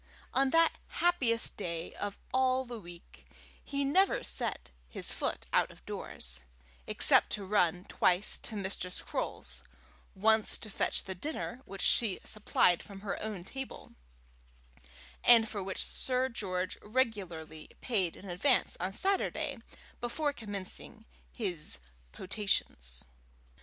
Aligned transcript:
On 0.33 0.49
that 0.49 0.71
happiest 0.87 1.57
day 1.57 1.93
of 1.93 2.17
all 2.33 2.65
the 2.65 2.79
week, 2.79 3.27
he 3.63 3.83
never 3.83 4.23
set 4.23 4.71
his 4.89 5.11
foot 5.13 5.45
out 5.53 5.69
of 5.69 5.85
doors, 5.85 6.41
except 6.87 7.29
to 7.33 7.45
run 7.45 7.85
twice 7.85 8.39
to 8.39 8.55
Mistress 8.55 8.99
Croale's, 8.99 9.61
once 10.15 10.57
to 10.57 10.71
fetch 10.71 11.03
the 11.03 11.13
dinner 11.13 11.61
which 11.65 11.83
she 11.83 12.19
supplied 12.23 12.81
from 12.81 13.01
her 13.01 13.21
own 13.21 13.43
table, 13.43 13.93
and 15.23 15.47
for 15.47 15.61
which 15.61 15.85
Sir 15.85 16.29
George 16.29 16.79
regularly 16.81 17.69
paid 17.81 18.15
in 18.15 18.27
advance 18.27 18.75
on 18.79 18.93
Saturday 18.93 19.59
before 19.99 20.33
commencing 20.33 21.05
his 21.37 21.77
potations. 22.11 23.05